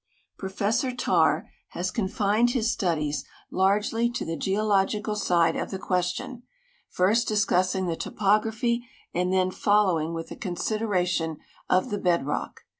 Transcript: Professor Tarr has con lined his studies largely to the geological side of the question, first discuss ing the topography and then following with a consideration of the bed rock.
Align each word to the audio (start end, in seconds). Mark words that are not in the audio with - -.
Professor 0.35 0.91
Tarr 0.91 1.51
has 1.73 1.91
con 1.91 2.09
lined 2.19 2.49
his 2.53 2.71
studies 2.71 3.23
largely 3.51 4.09
to 4.09 4.25
the 4.25 4.35
geological 4.35 5.15
side 5.15 5.55
of 5.55 5.69
the 5.69 5.77
question, 5.77 6.41
first 6.89 7.27
discuss 7.27 7.75
ing 7.75 7.85
the 7.85 7.95
topography 7.95 8.83
and 9.13 9.31
then 9.31 9.51
following 9.51 10.11
with 10.11 10.31
a 10.31 10.35
consideration 10.35 11.37
of 11.69 11.91
the 11.91 11.99
bed 11.99 12.25
rock. 12.25 12.61